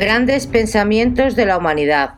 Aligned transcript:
Grandes 0.00 0.46
pensamientos 0.46 1.36
de 1.36 1.44
la 1.44 1.58
humanidad. 1.58 2.14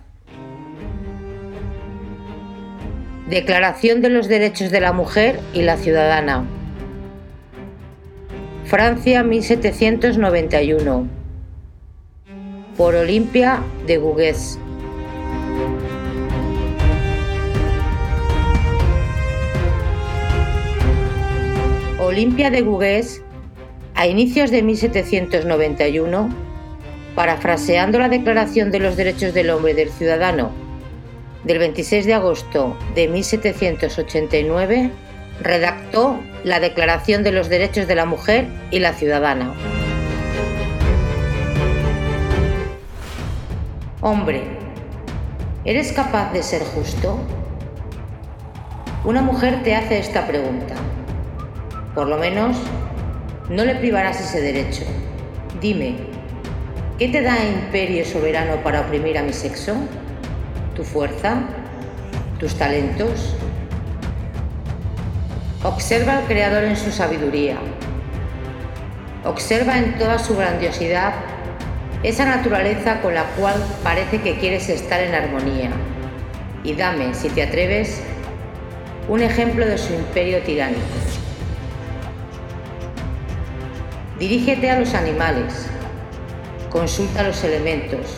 Declaración 3.28 4.00
de 4.00 4.08
los 4.08 4.28
Derechos 4.28 4.70
de 4.70 4.80
la 4.80 4.92
Mujer 4.92 5.40
y 5.52 5.62
la 5.62 5.76
Ciudadana. 5.76 6.44
Francia 8.66 9.24
1791. 9.24 11.08
Por 12.76 12.94
Olimpia 12.94 13.64
de 13.88 13.96
Gougues. 13.96 14.60
Olimpia 21.98 22.52
de 22.52 22.60
Gougues, 22.60 23.24
a 23.96 24.06
inicios 24.06 24.52
de 24.52 24.62
1791, 24.62 26.51
parafraseando 27.14 27.98
la 27.98 28.08
Declaración 28.08 28.70
de 28.70 28.80
los 28.80 28.96
Derechos 28.96 29.34
del 29.34 29.50
Hombre 29.50 29.72
y 29.72 29.74
del 29.74 29.90
Ciudadano 29.90 30.62
del 31.44 31.58
26 31.58 32.06
de 32.06 32.14
agosto 32.14 32.76
de 32.94 33.08
1789, 33.08 34.90
redactó 35.40 36.20
la 36.44 36.60
Declaración 36.60 37.24
de 37.24 37.32
los 37.32 37.48
Derechos 37.48 37.88
de 37.88 37.94
la 37.94 38.04
Mujer 38.04 38.46
y 38.70 38.78
la 38.78 38.92
Ciudadana. 38.92 39.52
Hombre, 44.00 44.42
¿eres 45.64 45.92
capaz 45.92 46.32
de 46.32 46.42
ser 46.42 46.62
justo? 46.62 47.18
Una 49.04 49.22
mujer 49.22 49.62
te 49.64 49.74
hace 49.74 49.98
esta 49.98 50.26
pregunta. 50.26 50.74
Por 51.94 52.08
lo 52.08 52.18
menos, 52.18 52.56
no 53.48 53.64
le 53.64 53.74
privarás 53.74 54.20
ese 54.20 54.40
derecho. 54.40 54.82
Dime, 55.60 56.11
¿Qué 57.02 57.08
te 57.08 57.20
da 57.20 57.44
imperio 57.44 58.04
soberano 58.04 58.62
para 58.62 58.82
oprimir 58.82 59.18
a 59.18 59.24
mi 59.24 59.32
sexo? 59.32 59.74
¿Tu 60.76 60.84
fuerza? 60.84 61.34
¿Tus 62.38 62.54
talentos? 62.54 63.34
Observa 65.64 66.18
al 66.18 66.24
Creador 66.26 66.62
en 66.62 66.76
su 66.76 66.92
sabiduría. 66.92 67.56
Observa 69.24 69.78
en 69.78 69.98
toda 69.98 70.20
su 70.20 70.36
grandiosidad 70.36 71.14
esa 72.04 72.24
naturaleza 72.24 73.00
con 73.00 73.14
la 73.14 73.24
cual 73.34 73.56
parece 73.82 74.20
que 74.20 74.36
quieres 74.36 74.68
estar 74.68 75.00
en 75.00 75.12
armonía. 75.12 75.70
Y 76.62 76.74
dame, 76.74 77.14
si 77.14 77.30
te 77.30 77.42
atreves, 77.42 78.00
un 79.08 79.22
ejemplo 79.22 79.66
de 79.66 79.76
su 79.76 79.92
imperio 79.92 80.38
tiránico. 80.42 80.80
Dirígete 84.20 84.70
a 84.70 84.78
los 84.78 84.94
animales, 84.94 85.71
consulta 86.72 87.22
los 87.22 87.44
elementos, 87.44 88.16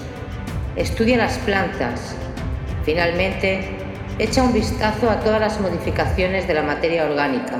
estudia 0.76 1.16
las 1.16 1.38
plantas, 1.38 2.14
finalmente 2.84 3.68
echa 4.20 4.44
un 4.44 4.52
vistazo 4.52 5.10
a 5.10 5.18
todas 5.18 5.40
las 5.40 5.60
modificaciones 5.60 6.46
de 6.46 6.54
la 6.54 6.62
materia 6.62 7.04
orgánica 7.04 7.56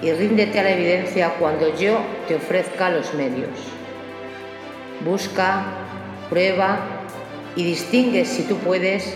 y 0.00 0.10
ríndete 0.12 0.58
a 0.58 0.62
la 0.62 0.70
evidencia 0.70 1.34
cuando 1.38 1.76
yo 1.76 2.00
te 2.26 2.36
ofrezca 2.36 2.88
los 2.88 3.12
medios. 3.12 3.50
Busca, 5.04 5.64
prueba 6.30 6.78
y 7.54 7.64
distingue, 7.64 8.24
si 8.24 8.44
tú 8.44 8.56
puedes, 8.56 9.14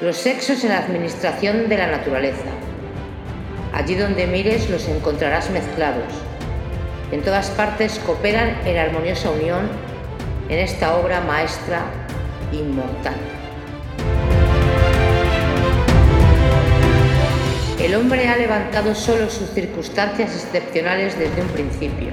los 0.00 0.16
sexos 0.16 0.64
en 0.64 0.70
la 0.70 0.78
administración 0.78 1.68
de 1.68 1.76
la 1.76 1.88
naturaleza. 1.88 2.48
Allí 3.74 3.96
donde 3.96 4.26
mires 4.26 4.70
los 4.70 4.88
encontrarás 4.88 5.50
mezclados 5.50 6.23
en 7.14 7.22
todas 7.22 7.48
partes 7.50 8.00
cooperan 8.04 8.58
en 8.66 8.76
armoniosa 8.76 9.30
unión 9.30 9.68
en 10.48 10.58
esta 10.58 10.96
obra 10.96 11.20
maestra 11.20 11.82
inmortal. 12.50 13.14
El 17.80 17.94
hombre 17.94 18.26
ha 18.26 18.36
levantado 18.36 18.96
solo 18.96 19.30
sus 19.30 19.48
circunstancias 19.50 20.34
excepcionales 20.34 21.16
desde 21.16 21.40
un 21.40 21.46
principio. 21.50 22.08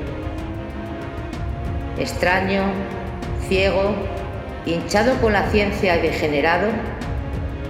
Extraño, 1.97 2.65
ciego, 3.49 3.95
hinchado 4.67 5.15
con 5.19 5.33
la 5.33 5.49
ciencia 5.49 5.97
y 5.97 6.01
degenerado, 6.03 6.67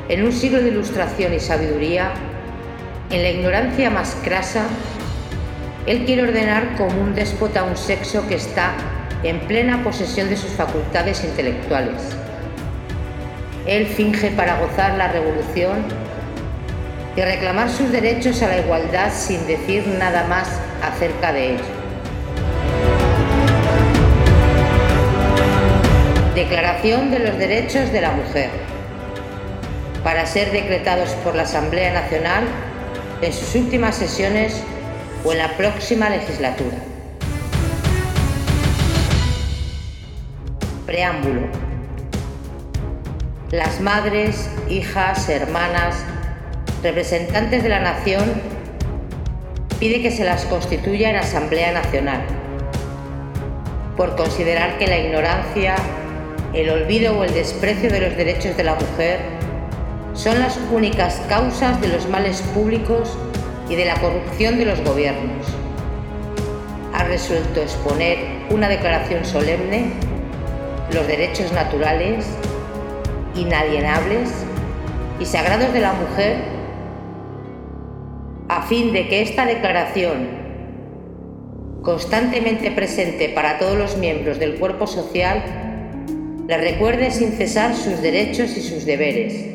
en 0.09 0.25
un 0.25 0.33
siglo 0.33 0.61
de 0.61 0.67
ilustración 0.67 1.33
y 1.33 1.39
sabiduría, 1.39 2.11
en 3.09 3.23
la 3.23 3.29
ignorancia 3.29 3.89
más 3.89 4.17
crasa, 4.21 4.65
él 5.87 6.05
quiere 6.05 6.23
ordenar 6.23 6.75
como 6.75 7.01
un 7.01 7.15
déspota 7.15 7.63
un 7.63 7.75
sexo 7.75 8.27
que 8.27 8.35
está 8.35 8.73
en 9.23 9.39
plena 9.41 9.83
posesión 9.83 10.29
de 10.29 10.37
sus 10.37 10.51
facultades 10.51 11.23
intelectuales. 11.23 11.95
Él 13.65 13.87
finge 13.87 14.29
para 14.31 14.59
gozar 14.59 14.95
la 14.97 15.07
revolución 15.07 15.83
y 17.15 17.21
reclamar 17.21 17.69
sus 17.69 17.91
derechos 17.91 18.41
a 18.43 18.47
la 18.47 18.59
igualdad 18.59 19.11
sin 19.11 19.45
decir 19.47 19.87
nada 19.87 20.25
más 20.27 20.47
acerca 20.83 21.33
de 21.33 21.55
ello. 21.55 21.63
Declaración 26.35 27.11
de 27.11 27.19
los 27.19 27.37
Derechos 27.37 27.91
de 27.91 28.01
la 28.01 28.11
Mujer. 28.11 28.49
Para 30.03 30.25
ser 30.25 30.51
decretados 30.51 31.09
por 31.23 31.35
la 31.35 31.43
Asamblea 31.43 31.91
Nacional 31.93 32.43
en 33.21 33.33
sus 33.33 33.53
últimas 33.55 33.95
sesiones 33.95 34.63
o 35.23 35.31
en 35.31 35.37
la 35.37 35.55
próxima 35.57 36.09
legislatura. 36.09 36.77
Preámbulo. 40.85 41.41
Las 43.51 43.81
madres, 43.81 44.49
hijas, 44.69 45.27
hermanas, 45.29 45.95
representantes 46.83 47.63
de 47.63 47.69
la 47.69 47.79
nación 47.79 48.23
pide 49.79 50.01
que 50.01 50.11
se 50.11 50.23
las 50.23 50.45
constituya 50.45 51.09
en 51.09 51.17
Asamblea 51.17 51.71
Nacional, 51.73 52.21
por 53.97 54.15
considerar 54.15 54.77
que 54.77 54.87
la 54.87 54.99
ignorancia, 54.99 55.75
el 56.53 56.69
olvido 56.69 57.17
o 57.17 57.23
el 57.23 57.33
desprecio 57.33 57.89
de 57.89 58.01
los 58.01 58.17
derechos 58.17 58.55
de 58.57 58.63
la 58.63 58.75
mujer 58.75 59.19
son 60.13 60.39
las 60.39 60.59
únicas 60.71 61.21
causas 61.29 61.79
de 61.81 61.87
los 61.87 62.07
males 62.09 62.41
públicos 62.53 63.17
y 63.71 63.75
de 63.77 63.85
la 63.85 63.95
corrupción 63.95 64.57
de 64.57 64.65
los 64.65 64.81
gobiernos. 64.83 65.47
Ha 66.93 67.05
resuelto 67.05 67.61
exponer 67.61 68.17
una 68.49 68.67
declaración 68.67 69.23
solemne, 69.23 69.93
los 70.93 71.07
derechos 71.07 71.53
naturales, 71.53 72.25
inalienables 73.33 74.29
y 75.21 75.25
sagrados 75.25 75.71
de 75.71 75.79
la 75.79 75.93
mujer, 75.93 76.35
a 78.49 78.63
fin 78.63 78.91
de 78.91 79.07
que 79.07 79.21
esta 79.21 79.45
declaración, 79.45 80.27
constantemente 81.81 82.71
presente 82.71 83.29
para 83.29 83.57
todos 83.57 83.77
los 83.77 83.97
miembros 83.97 84.37
del 84.37 84.55
cuerpo 84.55 84.85
social, 84.85 85.41
le 86.45 86.57
recuerde 86.57 87.09
sin 87.11 87.31
cesar 87.31 87.73
sus 87.73 88.01
derechos 88.01 88.57
y 88.57 88.61
sus 88.61 88.85
deberes, 88.85 89.45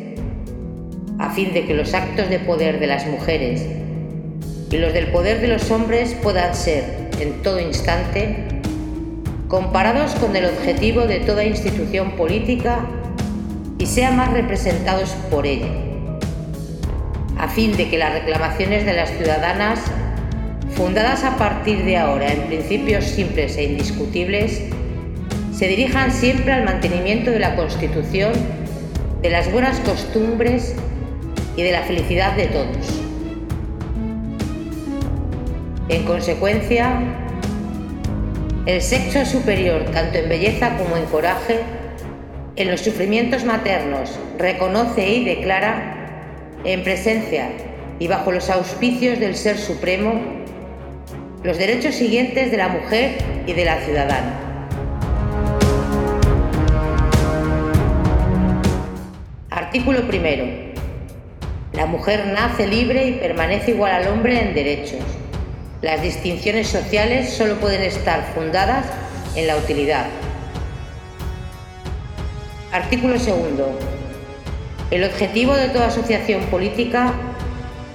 a 1.18 1.28
fin 1.32 1.52
de 1.52 1.66
que 1.66 1.74
los 1.74 1.92
actos 1.92 2.30
de 2.30 2.38
poder 2.38 2.80
de 2.80 2.86
las 2.86 3.06
mujeres 3.06 3.66
y 4.70 4.78
los 4.78 4.92
del 4.92 5.08
poder 5.08 5.40
de 5.40 5.48
los 5.48 5.70
hombres 5.70 6.14
puedan 6.22 6.54
ser, 6.54 7.10
en 7.20 7.42
todo 7.42 7.60
instante, 7.60 8.46
comparados 9.48 10.12
con 10.16 10.34
el 10.34 10.46
objetivo 10.46 11.02
de 11.02 11.20
toda 11.20 11.44
institución 11.44 12.12
política 12.12 12.80
y 13.78 13.86
sean 13.86 14.16
más 14.16 14.32
representados 14.32 15.10
por 15.30 15.46
ella, 15.46 15.68
a 17.38 17.48
fin 17.48 17.76
de 17.76 17.88
que 17.88 17.98
las 17.98 18.12
reclamaciones 18.12 18.84
de 18.84 18.92
las 18.94 19.10
ciudadanas, 19.10 19.80
fundadas 20.74 21.22
a 21.24 21.36
partir 21.36 21.84
de 21.84 21.96
ahora 21.96 22.32
en 22.32 22.42
principios 22.48 23.04
simples 23.04 23.56
e 23.56 23.64
indiscutibles, 23.64 24.62
se 25.54 25.68
dirijan 25.68 26.12
siempre 26.12 26.52
al 26.52 26.64
mantenimiento 26.64 27.30
de 27.30 27.38
la 27.38 27.54
Constitución, 27.56 28.32
de 29.22 29.30
las 29.30 29.50
buenas 29.50 29.78
costumbres 29.80 30.74
y 31.56 31.62
de 31.62 31.72
la 31.72 31.82
felicidad 31.82 32.36
de 32.36 32.46
todos. 32.46 33.05
En 35.88 36.02
consecuencia, 36.02 37.00
el 38.66 38.82
sexo 38.82 39.24
superior, 39.24 39.84
tanto 39.92 40.18
en 40.18 40.28
belleza 40.28 40.76
como 40.78 40.96
en 40.96 41.04
coraje, 41.04 41.60
en 42.56 42.72
los 42.72 42.80
sufrimientos 42.80 43.44
maternos, 43.44 44.18
reconoce 44.36 45.08
y 45.08 45.24
declara, 45.24 45.92
en 46.64 46.82
presencia 46.82 47.50
y 48.00 48.08
bajo 48.08 48.32
los 48.32 48.50
auspicios 48.50 49.20
del 49.20 49.36
Ser 49.36 49.58
Supremo, 49.58 50.20
los 51.44 51.56
derechos 51.56 51.94
siguientes 51.94 52.50
de 52.50 52.56
la 52.56 52.68
mujer 52.68 53.18
y 53.46 53.52
de 53.52 53.64
la 53.64 53.80
ciudadana. 53.82 54.40
Artículo 59.50 60.08
primero. 60.08 60.46
La 61.74 61.86
mujer 61.86 62.26
nace 62.34 62.66
libre 62.66 63.06
y 63.06 63.12
permanece 63.12 63.70
igual 63.70 63.92
al 63.92 64.08
hombre 64.08 64.40
en 64.40 64.52
derechos 64.52 65.04
las 65.82 66.00
distinciones 66.00 66.68
sociales 66.68 67.34
solo 67.34 67.56
pueden 67.56 67.82
estar 67.82 68.32
fundadas 68.34 68.86
en 69.34 69.46
la 69.46 69.56
utilidad. 69.56 70.06
Artículo 72.72 73.18
segundo. 73.18 73.78
El 74.90 75.04
objetivo 75.04 75.54
de 75.54 75.68
toda 75.68 75.88
asociación 75.88 76.42
política 76.46 77.12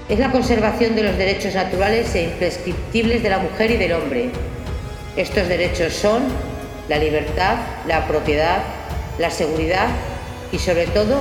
es 0.09 0.19
la 0.19 0.31
conservación 0.31 0.95
de 0.95 1.03
los 1.03 1.17
derechos 1.17 1.55
naturales 1.55 2.13
e 2.15 2.23
imprescriptibles 2.23 3.23
de 3.23 3.29
la 3.29 3.39
mujer 3.39 3.71
y 3.71 3.77
del 3.77 3.93
hombre. 3.93 4.29
Estos 5.15 5.47
derechos 5.47 5.93
son 5.93 6.23
la 6.87 6.97
libertad, 6.97 7.55
la 7.87 8.07
propiedad, 8.07 8.61
la 9.17 9.29
seguridad 9.29 9.87
y 10.51 10.59
sobre 10.59 10.85
todo 10.87 11.19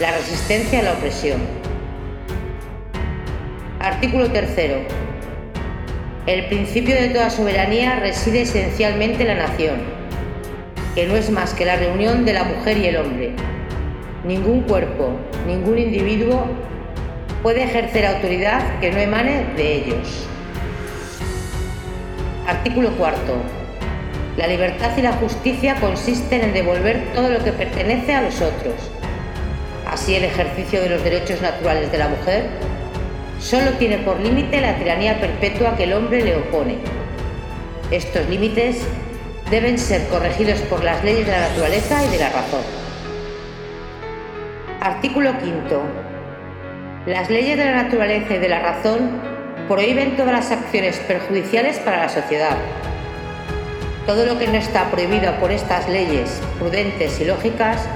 la 0.00 0.12
resistencia 0.12 0.80
a 0.80 0.82
la 0.82 0.92
opresión. 0.92 1.40
Artículo 3.80 4.30
tercero. 4.30 5.07
El 6.28 6.44
principio 6.44 6.94
de 6.94 7.08
toda 7.08 7.30
soberanía 7.30 8.00
reside 8.00 8.42
esencialmente 8.42 9.22
en 9.22 9.28
la 9.28 9.46
nación, 9.46 9.78
que 10.94 11.06
no 11.06 11.16
es 11.16 11.30
más 11.30 11.54
que 11.54 11.64
la 11.64 11.76
reunión 11.76 12.26
de 12.26 12.34
la 12.34 12.44
mujer 12.44 12.76
y 12.76 12.84
el 12.84 12.98
hombre. 12.98 13.32
Ningún 14.26 14.60
cuerpo, 14.60 15.12
ningún 15.46 15.78
individuo 15.78 16.44
puede 17.42 17.62
ejercer 17.62 18.04
autoridad 18.04 18.78
que 18.78 18.92
no 18.92 18.98
emane 18.98 19.46
de 19.56 19.76
ellos. 19.76 20.26
Artículo 22.46 22.90
cuarto. 22.98 23.36
La 24.36 24.48
libertad 24.48 24.90
y 24.98 25.00
la 25.00 25.12
justicia 25.12 25.76
consisten 25.76 26.42
en 26.42 26.52
devolver 26.52 27.04
todo 27.14 27.30
lo 27.30 27.42
que 27.42 27.52
pertenece 27.52 28.12
a 28.12 28.20
los 28.20 28.34
otros. 28.42 28.74
Así 29.90 30.14
el 30.14 30.24
ejercicio 30.24 30.82
de 30.82 30.90
los 30.90 31.02
derechos 31.02 31.40
naturales 31.40 31.90
de 31.90 31.96
la 31.96 32.08
mujer 32.08 32.50
solo 33.38 33.72
tiene 33.72 33.98
por 33.98 34.20
límite 34.20 34.60
la 34.60 34.76
tiranía 34.76 35.20
perpetua 35.20 35.76
que 35.76 35.84
el 35.84 35.92
hombre 35.92 36.22
le 36.22 36.36
opone. 36.36 36.78
Estos 37.90 38.28
límites 38.28 38.82
deben 39.50 39.78
ser 39.78 40.06
corregidos 40.08 40.60
por 40.62 40.84
las 40.84 41.02
leyes 41.04 41.26
de 41.26 41.32
la 41.32 41.48
naturaleza 41.48 42.04
y 42.04 42.08
de 42.08 42.18
la 42.18 42.28
razón. 42.28 42.60
Artículo 44.80 45.38
quinto. 45.38 45.82
Las 47.06 47.30
leyes 47.30 47.56
de 47.56 47.64
la 47.64 47.82
naturaleza 47.84 48.34
y 48.34 48.38
de 48.38 48.48
la 48.48 48.60
razón 48.60 49.20
prohíben 49.66 50.16
todas 50.16 50.32
las 50.32 50.50
acciones 50.50 50.98
perjudiciales 50.98 51.78
para 51.78 51.98
la 51.98 52.08
sociedad. 52.08 52.56
Todo 54.06 54.26
lo 54.26 54.38
que 54.38 54.48
no 54.48 54.54
está 54.54 54.90
prohibido 54.90 55.32
por 55.40 55.50
estas 55.50 55.88
leyes 55.88 56.40
prudentes 56.58 57.20
y 57.20 57.24
lógicas 57.24 57.86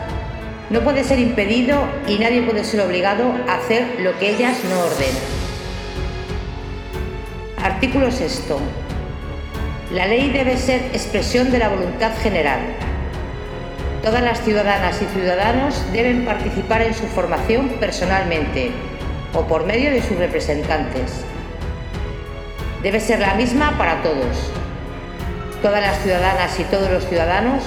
no 0.73 0.81
puede 0.81 1.05
ser 1.05 1.19
impedido 1.19 1.85
y 2.09 2.19
nadie 2.19 2.43
puede 2.43 2.65
ser 2.65 2.81
obligado 2.81 3.25
a 3.47 3.57
hacer 3.57 4.01
lo 4.01 4.19
que 4.19 4.31
ellas 4.31 4.57
no 4.71 4.81
ordenan. 4.81 5.23
Artículo 7.63 8.11
6. 8.11 8.45
La 9.93 10.07
ley 10.07 10.31
debe 10.31 10.57
ser 10.57 10.81
expresión 10.95 11.53
de 11.53 11.59
la 11.59 11.69
voluntad 11.69 12.13
general. 12.23 12.61
Todas 14.03 14.23
las 14.23 14.41
ciudadanas 14.41 15.01
y 15.03 15.05
ciudadanos 15.15 15.85
deben 15.93 16.25
participar 16.25 16.81
en 16.81 16.95
su 16.95 17.07
formación 17.07 17.69
personalmente 17.79 18.71
o 19.35 19.43
por 19.43 19.67
medio 19.67 19.91
de 19.91 20.01
sus 20.01 20.17
representantes. 20.17 21.23
Debe 22.83 22.99
ser 22.99 23.21
la 23.21 23.35
misma 23.35 23.77
para 23.77 24.03
todos. 24.03 24.51
Todas 25.61 25.83
las 25.83 25.99
ciudadanas 26.03 26.59
y 26.59 26.65
todos 26.65 26.91
los 26.91 27.07
ciudadanos, 27.07 27.63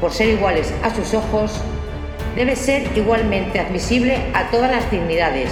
por 0.00 0.12
ser 0.12 0.28
iguales 0.28 0.74
a 0.82 0.92
sus 0.92 1.14
ojos, 1.14 1.62
debe 2.36 2.56
ser 2.56 2.96
igualmente 2.96 3.58
admisible 3.58 4.18
a 4.34 4.50
todas 4.50 4.70
las 4.70 4.90
dignidades, 4.90 5.50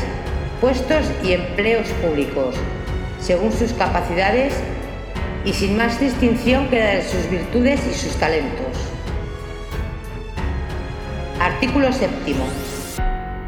puestos 0.60 1.10
y 1.22 1.32
empleos 1.32 1.88
públicos, 2.02 2.54
según 3.20 3.52
sus 3.52 3.72
capacidades 3.72 4.54
y 5.44 5.52
sin 5.52 5.76
más 5.76 6.00
distinción 6.00 6.68
que 6.68 6.78
la 6.78 6.90
de 6.96 7.02
sus 7.02 7.28
virtudes 7.30 7.80
y 7.90 7.94
sus 7.94 8.14
talentos. 8.16 8.76
Artículo 11.40 11.92
séptimo. 11.92 12.44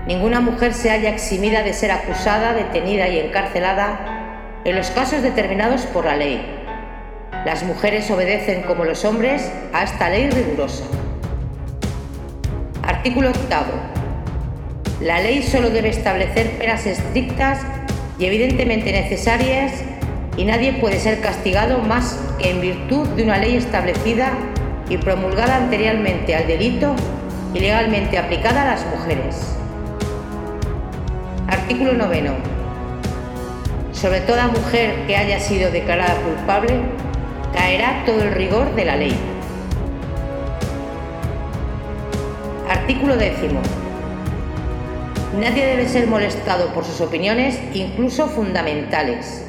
Ninguna 0.06 0.40
mujer 0.40 0.74
se 0.74 0.90
halla 0.90 1.10
eximida 1.10 1.62
de 1.62 1.72
ser 1.72 1.90
acusada, 1.92 2.52
detenida 2.52 3.08
y 3.08 3.18
encarcelada 3.18 4.60
en 4.64 4.76
los 4.76 4.90
casos 4.90 5.22
determinados 5.22 5.82
por 5.86 6.04
la 6.04 6.16
ley. 6.16 6.44
Las 7.44 7.62
mujeres 7.62 8.10
obedecen 8.10 8.62
como 8.62 8.84
los 8.84 9.04
hombres 9.04 9.50
a 9.72 9.84
esta 9.84 10.08
ley 10.10 10.30
rigurosa. 10.30 10.84
Artículo 12.82 13.30
octavo. 13.30 13.72
La 15.00 15.20
ley 15.20 15.42
solo 15.42 15.70
debe 15.70 15.88
establecer 15.88 16.58
penas 16.58 16.86
estrictas 16.86 17.60
y 18.18 18.26
evidentemente 18.26 18.92
necesarias 18.92 19.72
y 20.36 20.44
nadie 20.44 20.74
puede 20.74 20.98
ser 20.98 21.20
castigado 21.20 21.78
más 21.78 22.18
que 22.38 22.50
en 22.50 22.60
virtud 22.60 23.08
de 23.08 23.24
una 23.24 23.38
ley 23.38 23.56
establecida 23.56 24.32
y 24.88 24.96
promulgada 24.98 25.56
anteriormente 25.56 26.34
al 26.34 26.46
delito 26.46 26.94
y 27.54 27.60
legalmente 27.60 28.18
aplicada 28.18 28.62
a 28.62 28.66
las 28.74 28.86
mujeres. 28.86 29.56
Artículo 31.48 31.92
9. 31.96 32.30
Sobre 33.92 34.20
toda 34.20 34.48
mujer 34.48 35.06
que 35.06 35.16
haya 35.16 35.38
sido 35.40 35.70
declarada 35.70 36.14
culpable, 36.22 36.80
caerá 37.52 38.04
todo 38.06 38.22
el 38.22 38.32
rigor 38.32 38.74
de 38.74 38.84
la 38.84 38.96
ley. 38.96 39.29
Artículo 42.90 43.16
10. 43.16 43.34
Nadie 45.40 45.64
debe 45.64 45.86
ser 45.86 46.08
molestado 46.08 46.74
por 46.74 46.84
sus 46.84 47.00
opiniones, 47.00 47.56
incluso 47.72 48.26
fundamentales. 48.26 49.46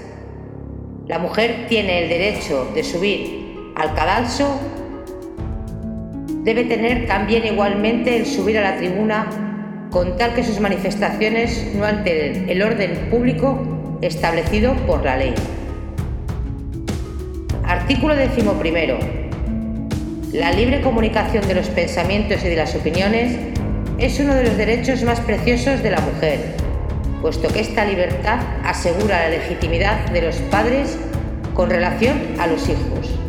La 1.07 1.17
mujer 1.17 1.65
tiene 1.67 2.03
el 2.03 2.09
derecho 2.09 2.69
de 2.75 2.83
subir 2.83 3.73
al 3.75 3.95
cadalso, 3.95 4.59
debe 6.43 6.65
tener 6.65 7.07
también 7.07 7.43
igualmente 7.43 8.15
el 8.15 8.27
subir 8.27 8.59
a 8.59 8.61
la 8.61 8.77
tribuna 8.77 9.87
con 9.89 10.17
tal 10.17 10.35
que 10.35 10.43
sus 10.43 10.59
manifestaciones 10.59 11.73
no 11.73 11.83
alteren 11.83 12.47
el 12.47 12.61
orden 12.61 13.09
público 13.09 13.97
establecido 14.03 14.75
por 14.85 15.03
la 15.03 15.17
ley. 15.17 15.33
Artículo 17.63 18.13
11. 18.13 19.20
La 20.33 20.53
libre 20.53 20.79
comunicación 20.79 21.45
de 21.45 21.55
los 21.55 21.67
pensamientos 21.67 22.41
y 22.45 22.47
de 22.47 22.55
las 22.55 22.73
opiniones 22.73 23.37
es 23.97 24.17
uno 24.21 24.33
de 24.33 24.45
los 24.45 24.55
derechos 24.55 25.03
más 25.03 25.19
preciosos 25.19 25.83
de 25.83 25.91
la 25.91 25.99
mujer, 25.99 26.55
puesto 27.21 27.49
que 27.49 27.59
esta 27.59 27.83
libertad 27.83 28.39
asegura 28.63 29.23
la 29.23 29.29
legitimidad 29.29 30.09
de 30.11 30.21
los 30.21 30.37
padres 30.37 30.97
con 31.53 31.69
relación 31.69 32.17
a 32.39 32.47
los 32.47 32.69
hijos. 32.69 33.19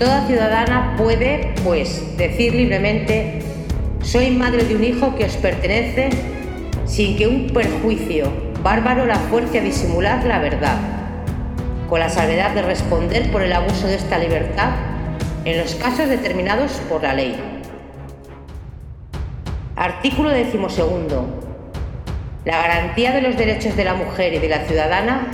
Toda 0.00 0.26
ciudadana 0.26 0.96
puede, 0.98 1.54
pues, 1.62 2.16
decir 2.16 2.52
libremente 2.52 3.38
soy 4.02 4.32
madre 4.32 4.64
de 4.64 4.74
un 4.74 4.82
hijo 4.82 5.14
que 5.14 5.26
os 5.26 5.36
pertenece 5.36 6.10
sin 6.86 7.16
que 7.16 7.28
un 7.28 7.46
perjuicio 7.50 8.32
bárbaro 8.64 9.06
la 9.06 9.14
fuerce 9.14 9.60
a 9.60 9.62
disimular 9.62 10.24
la 10.24 10.40
verdad, 10.40 10.76
con 11.88 12.00
la 12.00 12.08
salvedad 12.08 12.50
de 12.50 12.62
responder 12.62 13.30
por 13.30 13.42
el 13.42 13.52
abuso 13.52 13.86
de 13.86 13.94
esta 13.94 14.18
libertad 14.18 14.89
en 15.50 15.58
los 15.58 15.74
casos 15.74 16.08
determinados 16.08 16.72
por 16.88 17.02
la 17.02 17.12
ley. 17.12 17.36
Artículo 19.74 20.30
12. 20.30 20.58
La 22.44 22.56
garantía 22.58 23.12
de 23.12 23.22
los 23.22 23.36
derechos 23.36 23.76
de 23.76 23.84
la 23.84 23.94
mujer 23.94 24.34
y 24.34 24.38
de 24.38 24.48
la 24.48 24.64
ciudadana 24.66 25.26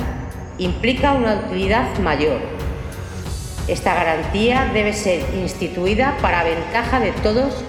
implica 0.59 1.13
una 1.13 1.35
utilidad 1.35 1.99
mayor. 1.99 2.39
Esta 3.69 3.95
garantía 3.95 4.71
debe 4.73 4.95
ser 4.95 5.23
instituida 5.35 6.17
para 6.23 6.45
ventaja 6.45 6.99
de 6.99 7.13
todos 7.13 7.63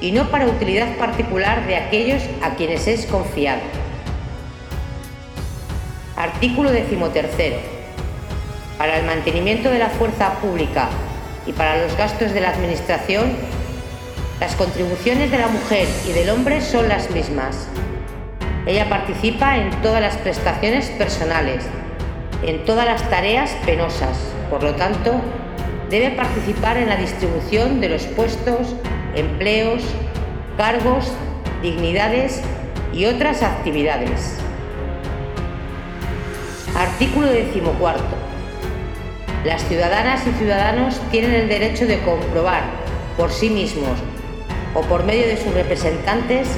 y 0.00 0.12
no 0.12 0.30
para 0.30 0.46
utilidad 0.46 0.96
particular 0.96 1.66
de 1.66 1.76
aquellos 1.76 2.22
a 2.42 2.54
quienes 2.54 2.86
es 2.86 3.04
confiado. 3.06 3.60
Artículo 6.16 6.70
13. 6.70 7.58
Para 8.78 8.98
el 8.98 9.06
mantenimiento 9.06 9.70
de 9.70 9.78
la 9.80 9.90
fuerza 9.90 10.34
pública 10.40 10.88
y 11.46 11.52
para 11.52 11.82
los 11.82 11.96
gastos 11.96 12.32
de 12.32 12.40
la 12.40 12.50
Administración, 12.50 13.32
las 14.40 14.54
contribuciones 14.56 15.30
de 15.30 15.38
la 15.38 15.48
mujer 15.48 15.86
y 16.08 16.12
del 16.12 16.30
hombre 16.30 16.60
son 16.60 16.88
las 16.88 17.10
mismas. 17.10 17.68
Ella 18.66 18.88
participa 18.88 19.56
en 19.56 19.70
todas 19.82 20.00
las 20.00 20.16
prestaciones 20.16 20.86
personales, 20.90 21.64
en 22.42 22.64
todas 22.64 22.86
las 22.86 23.08
tareas 23.10 23.50
penosas, 23.64 24.18
por 24.50 24.62
lo 24.62 24.74
tanto, 24.74 25.20
debe 25.90 26.10
participar 26.10 26.76
en 26.78 26.88
la 26.88 26.96
distribución 26.96 27.80
de 27.80 27.90
los 27.90 28.04
puestos 28.04 28.74
empleos, 29.14 29.82
cargos, 30.56 31.12
dignidades 31.62 32.42
y 32.92 33.06
otras 33.06 33.42
actividades. 33.42 34.38
Artículo 36.76 37.28
14. 37.28 38.33
Las 39.44 39.62
ciudadanas 39.68 40.26
y 40.26 40.32
ciudadanos 40.32 41.00
tienen 41.10 41.34
el 41.34 41.48
derecho 41.48 41.86
de 41.86 42.00
comprobar 42.00 42.62
por 43.16 43.30
sí 43.30 43.50
mismos 43.50 43.98
o 44.74 44.80
por 44.82 45.04
medio 45.04 45.26
de 45.26 45.36
sus 45.36 45.52
representantes 45.52 46.48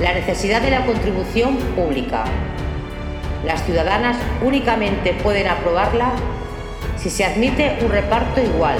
la 0.00 0.14
necesidad 0.14 0.62
de 0.62 0.70
la 0.70 0.86
contribución 0.86 1.56
pública. 1.74 2.24
Las 3.44 3.64
ciudadanas 3.64 4.16
únicamente 4.42 5.12
pueden 5.14 5.48
aprobarla 5.48 6.12
si 6.96 7.10
se 7.10 7.24
admite 7.24 7.78
un 7.82 7.90
reparto 7.90 8.40
igual 8.40 8.78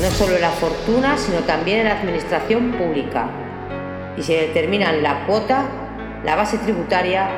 no 0.00 0.10
solo 0.10 0.34
en 0.34 0.40
la 0.40 0.50
fortuna, 0.50 1.16
sino 1.18 1.40
también 1.40 1.80
en 1.80 1.84
la 1.84 2.00
administración 2.00 2.72
pública, 2.72 3.28
y 4.16 4.22
se 4.22 4.32
determinan 4.32 5.02
la 5.02 5.26
cuota, 5.26 5.66
la 6.24 6.34
base 6.34 6.58
tributaria, 6.58 7.28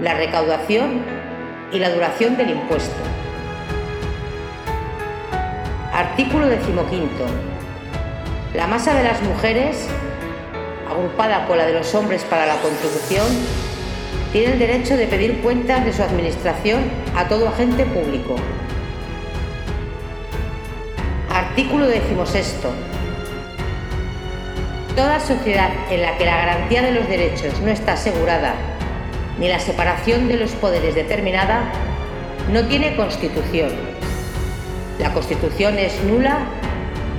la 0.00 0.14
recaudación 0.14 1.02
y 1.70 1.78
la 1.78 1.90
duración 1.90 2.36
del 2.36 2.50
impuesto. 2.50 2.96
Artículo 5.98 6.46
decimoquinto. 6.46 7.26
La 8.54 8.68
masa 8.68 8.94
de 8.94 9.02
las 9.02 9.20
mujeres, 9.20 9.88
agrupada 10.88 11.44
con 11.48 11.58
la 11.58 11.66
de 11.66 11.72
los 11.72 11.92
hombres 11.92 12.22
para 12.22 12.46
la 12.46 12.54
contribución, 12.60 13.26
tiene 14.30 14.52
el 14.52 14.58
derecho 14.60 14.96
de 14.96 15.08
pedir 15.08 15.40
cuentas 15.40 15.84
de 15.84 15.92
su 15.92 16.00
administración 16.00 16.84
a 17.16 17.26
todo 17.26 17.48
agente 17.48 17.84
público. 17.84 18.36
Artículo 21.32 21.88
decimosexto. 21.88 22.70
Toda 24.94 25.18
sociedad 25.18 25.70
en 25.90 26.02
la 26.02 26.16
que 26.16 26.26
la 26.26 26.36
garantía 26.36 26.82
de 26.82 26.92
los 26.92 27.08
derechos 27.08 27.60
no 27.60 27.72
está 27.72 27.94
asegurada 27.94 28.54
ni 29.40 29.48
la 29.48 29.58
separación 29.58 30.28
de 30.28 30.36
los 30.36 30.52
poderes 30.52 30.94
determinada 30.94 31.72
no 32.52 32.64
tiene 32.66 32.94
constitución. 32.94 33.97
La 34.98 35.12
constitución 35.12 35.78
es 35.78 36.02
nula 36.02 36.38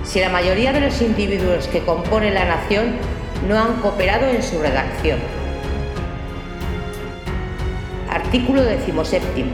si 0.03 0.19
la 0.19 0.29
mayoría 0.29 0.73
de 0.73 0.81
los 0.81 1.01
individuos 1.01 1.67
que 1.67 1.79
componen 1.79 2.33
la 2.33 2.45
nación 2.45 2.95
no 3.47 3.57
han 3.57 3.81
cooperado 3.81 4.27
en 4.27 4.43
su 4.43 4.59
redacción. 4.59 5.19
Artículo 8.09 8.65
17. 8.65 9.45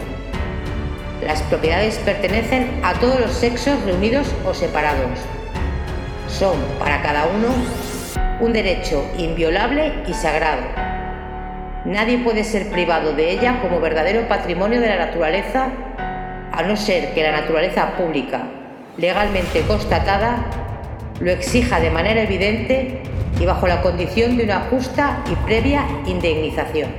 Las 1.23 1.41
propiedades 1.43 1.97
pertenecen 1.99 2.79
a 2.83 2.93
todos 2.93 3.19
los 3.19 3.31
sexos 3.31 3.79
reunidos 3.83 4.27
o 4.45 4.53
separados. 4.53 5.19
Son 6.27 6.57
para 6.79 7.01
cada 7.01 7.27
uno 7.27 7.49
un 8.39 8.53
derecho 8.53 9.05
inviolable 9.17 9.93
y 10.07 10.13
sagrado. 10.13 10.63
Nadie 11.85 12.17
puede 12.17 12.43
ser 12.43 12.69
privado 12.69 13.13
de 13.13 13.31
ella 13.31 13.59
como 13.61 13.79
verdadero 13.79 14.27
patrimonio 14.27 14.81
de 14.81 14.87
la 14.87 15.05
naturaleza, 15.05 15.69
a 16.55 16.63
no 16.63 16.77
ser 16.77 17.13
que 17.13 17.23
la 17.23 17.31
naturaleza 17.31 17.95
pública, 17.97 18.43
legalmente 18.97 19.61
constatada, 19.61 20.45
lo 21.19 21.31
exija 21.31 21.79
de 21.79 21.91
manera 21.91 22.23
evidente 22.23 23.01
y 23.39 23.45
bajo 23.45 23.67
la 23.67 23.81
condición 23.81 24.37
de 24.37 24.43
una 24.43 24.61
justa 24.69 25.23
y 25.31 25.35
previa 25.45 25.85
indemnización. 26.05 26.89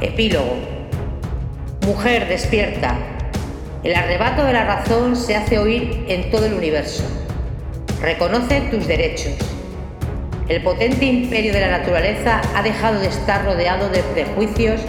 Epílogo. 0.00 0.56
Mujer 1.86 2.28
despierta. 2.28 2.96
El 3.82 3.94
arrebato 3.94 4.44
de 4.44 4.52
la 4.52 4.64
razón 4.64 5.16
se 5.16 5.36
hace 5.36 5.58
oír 5.58 6.04
en 6.08 6.30
todo 6.30 6.46
el 6.46 6.54
universo. 6.54 7.04
Reconoce 8.00 8.60
tus 8.70 8.86
derechos. 8.86 9.34
El 10.48 10.62
potente 10.62 11.04
imperio 11.04 11.52
de 11.52 11.60
la 11.60 11.78
naturaleza 11.78 12.40
ha 12.54 12.62
dejado 12.62 13.00
de 13.00 13.08
estar 13.08 13.44
rodeado 13.44 13.90
de 13.90 14.02
prejuicios, 14.02 14.80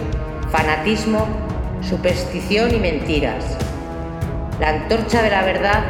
fanatismo, 0.52 1.28
superstición 1.82 2.74
y 2.76 2.80
mentiras. 2.80 3.58
La 4.60 4.70
antorcha 4.70 5.22
de 5.22 5.30
la 5.30 5.44
verdad 5.44 5.84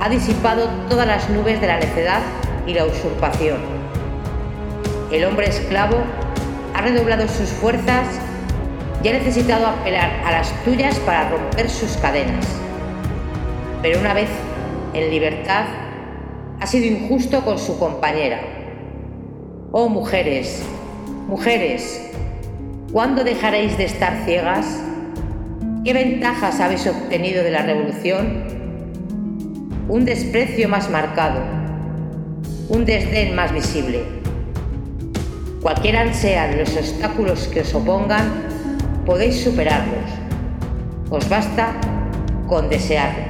ha 0.00 0.08
disipado 0.08 0.68
todas 0.88 1.06
las 1.06 1.30
nubes 1.30 1.60
de 1.60 1.66
la 1.66 1.78
necedad 1.78 2.20
y 2.66 2.74
la 2.74 2.84
usurpación. 2.84 3.58
El 5.10 5.24
hombre 5.24 5.48
esclavo 5.48 5.98
ha 6.74 6.82
redoblado 6.82 7.28
sus 7.28 7.48
fuerzas 7.48 8.06
y 9.02 9.08
ha 9.08 9.12
necesitado 9.12 9.66
apelar 9.66 10.10
a 10.24 10.32
las 10.32 10.52
tuyas 10.64 10.98
para 11.00 11.30
romper 11.30 11.70
sus 11.70 11.96
cadenas. 11.98 12.44
Pero 13.82 14.00
una 14.00 14.14
vez 14.14 14.28
en 14.94 15.10
libertad, 15.10 15.66
ha 16.60 16.66
sido 16.66 16.86
injusto 16.86 17.42
con 17.42 17.58
su 17.58 17.78
compañera. 17.78 18.40
Oh 19.70 19.88
mujeres, 19.88 20.62
mujeres, 21.28 22.10
¿cuándo 22.92 23.22
dejaréis 23.24 23.76
de 23.76 23.84
estar 23.84 24.24
ciegas? 24.24 24.85
¿Qué 25.86 25.92
ventajas 25.92 26.58
habéis 26.58 26.84
obtenido 26.88 27.44
de 27.44 27.52
la 27.52 27.62
revolución? 27.62 28.42
Un 29.88 30.04
desprecio 30.04 30.68
más 30.68 30.90
marcado, 30.90 31.40
un 32.68 32.84
desdén 32.84 33.36
más 33.36 33.52
visible. 33.52 34.02
Cualquiera 35.62 36.12
sean 36.12 36.58
los 36.58 36.76
obstáculos 36.76 37.46
que 37.46 37.60
os 37.60 37.72
opongan, 37.72 38.32
podéis 39.06 39.44
superarlos. 39.44 40.10
Os 41.08 41.28
basta 41.28 41.76
con 42.48 42.68
desearlo. 42.68 43.22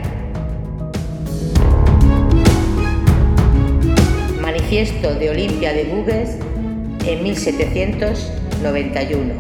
Manifiesto 4.41 5.15
de 5.15 5.29
Olimpia 5.29 5.75
de 5.75 5.85
Gouges 5.85 6.39
en 7.05 7.23
1791, 7.23 9.35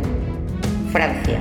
Francia. 0.92 1.40